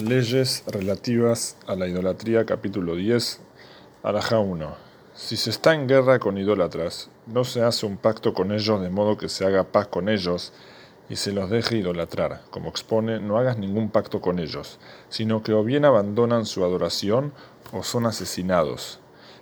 Leyes 0.00 0.64
relativas 0.66 1.58
a 1.66 1.76
la 1.76 1.86
idolatría, 1.86 2.46
capítulo 2.46 2.94
10, 2.94 3.38
Araja 4.02 4.38
1. 4.38 4.74
Si 5.14 5.36
se 5.36 5.50
está 5.50 5.74
en 5.74 5.88
guerra 5.88 6.18
con 6.18 6.38
idólatras, 6.38 7.10
no 7.26 7.44
se 7.44 7.62
hace 7.62 7.84
un 7.84 7.98
pacto 7.98 8.32
con 8.32 8.50
ellos 8.50 8.80
de 8.80 8.88
modo 8.88 9.18
que 9.18 9.28
se 9.28 9.44
haga 9.44 9.64
paz 9.64 9.88
con 9.88 10.08
ellos 10.08 10.54
y 11.10 11.16
se 11.16 11.32
los 11.32 11.50
deje 11.50 11.76
idolatrar. 11.76 12.40
Como 12.50 12.70
expone, 12.70 13.20
no 13.20 13.36
hagas 13.36 13.58
ningún 13.58 13.90
pacto 13.90 14.22
con 14.22 14.38
ellos, 14.38 14.78
sino 15.10 15.42
que 15.42 15.52
o 15.52 15.62
bien 15.64 15.84
abandonan 15.84 16.46
su 16.46 16.64
adoración 16.64 17.34
o 17.70 17.82
son 17.82 18.06
asesinados. 18.06 19.00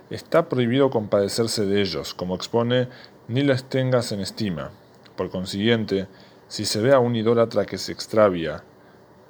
Está 0.09 0.49
prohibido 0.49 0.89
compadecerse 0.89 1.65
de 1.65 1.79
ellos, 1.79 2.13
como 2.13 2.35
expone, 2.35 2.89
ni 3.29 3.43
les 3.43 3.63
tengas 3.63 4.11
en 4.11 4.19
estima. 4.19 4.71
Por 5.15 5.29
consiguiente, 5.29 6.07
si 6.49 6.65
se 6.65 6.81
ve 6.81 6.93
a 6.93 6.99
un 6.99 7.15
idólatra 7.15 7.65
que 7.65 7.77
se 7.77 7.93
extravia, 7.93 8.61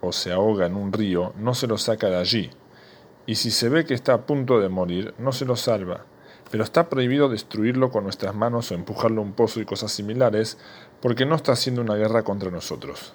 o 0.01 0.11
se 0.11 0.31
ahoga 0.31 0.65
en 0.65 0.75
un 0.75 0.93
río, 0.93 1.33
no 1.37 1.53
se 1.53 1.67
lo 1.67 1.77
saca 1.77 2.07
de 2.07 2.17
allí. 2.17 2.49
Y 3.25 3.35
si 3.35 3.51
se 3.51 3.69
ve 3.69 3.85
que 3.85 3.93
está 3.93 4.13
a 4.13 4.25
punto 4.25 4.59
de 4.59 4.69
morir, 4.69 5.13
no 5.19 5.31
se 5.31 5.45
lo 5.45 5.55
salva. 5.55 6.05
Pero 6.51 6.63
está 6.63 6.89
prohibido 6.89 7.29
destruirlo 7.29 7.91
con 7.91 8.03
nuestras 8.03 8.33
manos 8.33 8.71
o 8.71 8.75
empujarlo 8.75 9.21
a 9.21 9.25
un 9.25 9.33
pozo 9.33 9.59
y 9.59 9.65
cosas 9.65 9.91
similares, 9.91 10.57
porque 11.01 11.25
no 11.25 11.35
está 11.35 11.51
haciendo 11.51 11.81
una 11.81 11.95
guerra 11.95 12.23
contra 12.23 12.49
nosotros. 12.49 13.13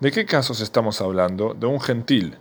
¿De 0.00 0.12
qué 0.12 0.24
casos 0.24 0.60
estamos 0.60 1.00
hablando? 1.00 1.54
De 1.54 1.66
un 1.66 1.80
gentil. 1.80 2.38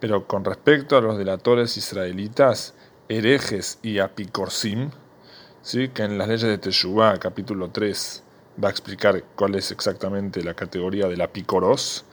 Pero 0.00 0.26
con 0.26 0.44
respecto 0.44 0.96
a 0.96 1.00
los 1.00 1.16
delatores 1.16 1.76
israelitas, 1.76 2.74
herejes 3.08 3.78
y 3.82 3.98
apicorsim, 3.98 4.90
¿sí? 5.62 5.88
que 5.88 6.02
en 6.02 6.18
las 6.18 6.28
leyes 6.28 6.42
de 6.42 6.58
Teshuvah, 6.58 7.18
capítulo 7.18 7.70
3, 7.70 8.22
va 8.62 8.68
a 8.68 8.70
explicar 8.70 9.24
cuál 9.34 9.54
es 9.54 9.70
exactamente 9.70 10.42
la 10.42 10.54
categoría 10.54 11.06
del 11.06 11.20
apicoros, 11.20 12.04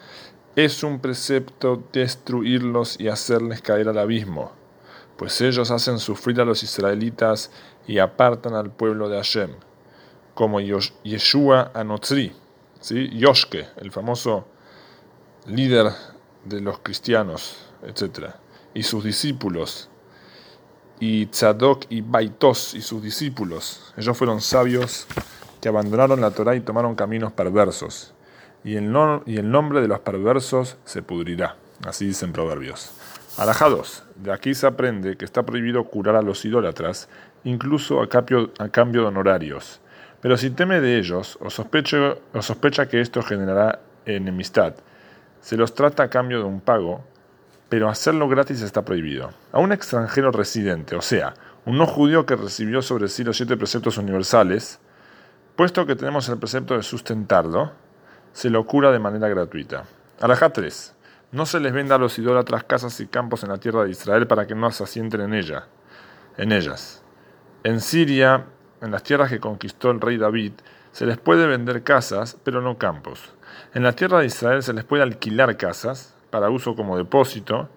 es 0.55 0.83
un 0.83 0.99
precepto 0.99 1.83
destruirlos 1.91 2.99
y 2.99 3.09
hacerles 3.09 3.61
caer 3.61 3.89
al 3.89 3.97
abismo, 3.97 4.53
pues 5.17 5.41
ellos 5.41 5.69
hacen 5.69 5.99
sufrir 5.99 6.39
a 6.39 6.45
los 6.45 6.63
israelitas 6.63 7.51
y 7.87 7.99
apartan 7.99 8.53
al 8.53 8.71
pueblo 8.71 9.09
de 9.09 9.17
Hashem, 9.17 9.51
como 10.33 10.59
Yeshua 10.61 11.71
Anotzri, 11.73 12.33
¿sí? 12.79 13.09
Yoshke, 13.17 13.67
el 13.77 13.91
famoso 13.91 14.47
líder 15.45 15.91
de 16.45 16.61
los 16.61 16.79
cristianos, 16.79 17.57
etc., 17.83 18.29
y 18.73 18.83
sus 18.83 19.03
discípulos, 19.03 19.89
y 20.99 21.25
Tzadok 21.27 21.85
y 21.89 22.01
Baitos 22.01 22.73
y 22.73 22.81
sus 22.81 23.01
discípulos. 23.01 23.93
Ellos 23.97 24.17
fueron 24.17 24.39
sabios 24.39 25.07
que 25.59 25.67
abandonaron 25.67 26.21
la 26.21 26.31
Torah 26.31 26.55
y 26.55 26.61
tomaron 26.61 26.95
caminos 26.95 27.33
perversos 27.33 28.15
y 28.65 28.77
el, 28.77 28.91
y 29.27 29.37
el 29.37 29.49
nombre 29.49 29.79
de 29.79 29.87
los 29.87 29.99
perversos 29.99 30.77
se 30.83 31.03
pudrirá. 31.03 31.55
Así 31.85 32.07
dicen 32.07 32.33
proverbios. 32.33 32.91
Arajados. 33.37 34.03
De 34.15 34.33
aquí 34.33 34.55
se 34.55 34.65
aprende 34.65 35.17
que 35.17 35.23
está 35.23 35.43
prohibido 35.43 35.83
curar 35.83 36.15
a 36.15 36.23
los 36.23 36.43
idólatras, 36.45 37.07
incluso 37.43 38.01
a 38.01 38.09
cambio, 38.09 38.51
a 38.57 38.69
cambio 38.69 39.01
de 39.01 39.07
honorarios. 39.07 39.81
Pero 40.19 40.35
si 40.35 40.49
teme 40.49 40.81
de 40.81 40.97
ellos 40.97 41.37
o, 41.39 41.47
o 41.47 42.41
sospecha 42.41 42.87
que 42.87 43.01
esto 43.01 43.21
generará 43.21 43.81
enemistad, 44.05 44.73
se 45.41 45.57
los 45.57 45.75
trata 45.75 46.03
a 46.03 46.09
cambio 46.09 46.39
de 46.39 46.45
un 46.45 46.59
pago, 46.59 47.03
pero 47.69 47.87
hacerlo 47.87 48.27
gratis 48.27 48.63
está 48.63 48.83
prohibido. 48.83 49.29
A 49.51 49.59
un 49.59 49.73
extranjero 49.73 50.31
residente, 50.31 50.95
o 50.95 51.01
sea, 51.01 51.35
un 51.65 51.77
no 51.77 51.85
judío 51.85 52.25
que 52.25 52.35
recibió 52.35 52.81
sobre 52.81 53.09
sí 53.09 53.23
los 53.23 53.37
siete 53.37 53.57
preceptos 53.57 53.99
universales, 53.99 54.79
puesto 55.55 55.85
que 55.85 55.95
tenemos 55.95 56.27
el 56.29 56.39
precepto 56.39 56.75
de 56.75 56.81
sustentarlo, 56.81 57.84
se 58.35 58.49
lo 58.49 58.65
cura 58.65 58.91
de 58.91 58.99
manera 58.99 59.29
gratuita. 59.29 59.85
Alajá 60.19 60.49
3. 60.49 60.93
No 61.31 61.45
se 61.45 61.61
les 61.61 61.71
venda 61.71 61.95
a 61.95 61.97
los 61.97 62.19
idólatras 62.19 62.65
casas 62.65 62.99
y 62.99 63.07
campos 63.07 63.43
en 63.43 63.49
la 63.49 63.59
tierra 63.59 63.85
de 63.85 63.91
Israel 63.91 64.27
para 64.27 64.45
que 64.45 64.53
no 64.53 64.69
se 64.71 64.83
asienten 64.83 65.21
en, 65.21 65.33
ella, 65.33 65.67
en 66.37 66.51
ellas. 66.51 67.01
En 67.63 67.79
Siria, 67.79 68.43
en 68.81 68.91
las 68.91 69.03
tierras 69.03 69.29
que 69.29 69.39
conquistó 69.39 69.89
el 69.89 70.01
rey 70.01 70.17
David, 70.17 70.51
se 70.91 71.05
les 71.05 71.17
puede 71.17 71.47
vender 71.47 71.83
casas, 71.83 72.35
pero 72.43 72.59
no 72.59 72.77
campos. 72.77 73.33
En 73.73 73.83
la 73.83 73.93
tierra 73.93 74.19
de 74.19 74.25
Israel 74.25 74.63
se 74.63 74.73
les 74.73 74.83
puede 74.83 75.03
alquilar 75.03 75.55
casas 75.55 76.13
para 76.29 76.49
uso 76.49 76.75
como 76.75 76.97
depósito, 76.97 77.69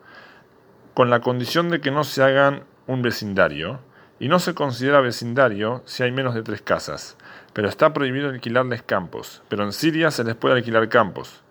con 0.95 1.09
la 1.09 1.21
condición 1.21 1.69
de 1.69 1.81
que 1.81 1.93
no 1.93 2.03
se 2.03 2.25
hagan 2.25 2.65
un 2.89 3.03
vecindario, 3.03 3.79
y 4.21 4.29
no 4.29 4.39
se 4.39 4.55
considera 4.55 5.01
vecindario 5.01 5.83
si 5.85 6.03
hay 6.03 6.13
menos 6.13 6.35
de 6.35 6.43
tres 6.43 6.63
casas 6.63 7.17
pero 7.59 7.69
está 7.69 7.93
prohibido 7.93 8.29
alquilarles 8.29 8.83
campos. 8.83 9.43
Pero 9.49 9.65
en 9.65 9.73
Siria 9.73 10.13
se 10.13 10.23
les 10.23 10.37
puede 10.37 10.55
alquilar 10.55 10.89
campos. 10.89 11.43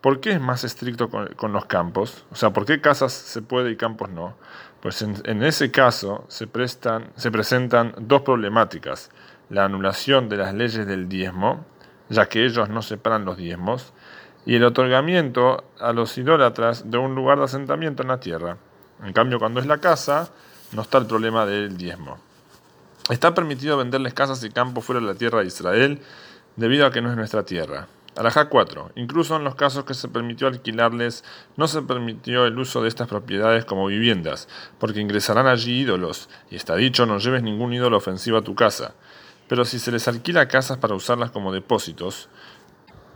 ¿Por 0.00 0.20
qué 0.20 0.30
es 0.30 0.40
más 0.40 0.62
estricto 0.62 1.08
con, 1.08 1.52
los 1.52 1.64
campos? 1.64 2.24
O 2.30 2.36
sea, 2.36 2.50
¿por 2.50 2.66
qué 2.66 2.80
casas 2.80 3.12
se 3.12 3.42
puede 3.42 3.72
y 3.72 3.76
campos 3.76 4.08
no? 4.10 4.36
Pues 4.80 5.02
en, 5.02 5.42
ese 5.42 5.72
caso 5.72 6.24
se, 6.28 6.46
presentan 6.46 7.94
dos 7.98 8.22
problemáticas. 8.22 9.10
La 9.50 9.64
anulación 9.64 10.28
de 10.28 10.36
las 10.36 10.54
leyes 10.54 10.86
del 10.86 11.08
diezmo, 11.08 11.66
ya 12.10 12.26
que 12.26 12.44
ellos 12.44 12.68
no 12.68 12.80
separan 12.82 13.24
los 13.24 13.36
diezmos, 13.36 13.92
y 14.44 14.54
el 14.54 14.62
otorgamiento 14.62 15.64
a 15.80 15.92
los 15.92 16.16
idólatras 16.16 16.92
de 16.92 16.98
un 16.98 17.16
lugar 17.16 17.38
de 17.38 17.44
asentamiento 17.46 18.02
en 18.02 18.08
la 18.08 18.20
tierra. 18.20 18.58
En 19.02 19.12
cambio, 19.12 19.40
cuando 19.40 19.58
es 19.58 19.66
la 19.66 19.78
casa, 19.78 20.30
no 20.72 20.82
está 20.82 20.98
el 20.98 21.06
problema 21.06 21.46
del 21.46 21.76
diezmo. 21.76 22.18
Está 23.08 23.34
permitido 23.34 23.76
venderles 23.76 24.14
casas 24.14 24.42
y 24.42 24.50
campos 24.50 24.84
fuera 24.84 25.00
de 25.00 25.06
la 25.06 25.14
tierra 25.14 25.40
de 25.40 25.46
Israel 25.46 26.00
debido 26.56 26.86
a 26.86 26.90
que 26.90 27.00
no 27.00 27.10
es 27.10 27.16
nuestra 27.16 27.44
tierra. 27.44 27.86
Alajá 28.16 28.48
4. 28.48 28.92
Incluso 28.96 29.36
en 29.36 29.44
los 29.44 29.56
casos 29.56 29.84
que 29.84 29.92
se 29.92 30.08
permitió 30.08 30.46
alquilarles, 30.46 31.22
no 31.56 31.68
se 31.68 31.82
permitió 31.82 32.46
el 32.46 32.58
uso 32.58 32.82
de 32.82 32.88
estas 32.88 33.08
propiedades 33.08 33.66
como 33.66 33.86
viviendas, 33.86 34.48
porque 34.78 35.00
ingresarán 35.00 35.46
allí 35.46 35.80
ídolos, 35.82 36.30
y 36.50 36.56
está 36.56 36.76
dicho 36.76 37.04
no 37.04 37.18
lleves 37.18 37.42
ningún 37.42 37.74
ídolo 37.74 37.98
ofensivo 37.98 38.38
a 38.38 38.42
tu 38.42 38.54
casa. 38.54 38.94
Pero 39.48 39.66
si 39.66 39.78
se 39.78 39.92
les 39.92 40.08
alquila 40.08 40.48
casas 40.48 40.78
para 40.78 40.94
usarlas 40.94 41.30
como 41.30 41.52
depósitos, 41.52 42.30